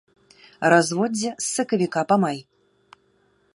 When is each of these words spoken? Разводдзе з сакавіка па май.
Разводдзе 0.73 1.27
з 1.27 1.45
сакавіка 1.55 2.01
па 2.13 2.19
май. 2.25 2.39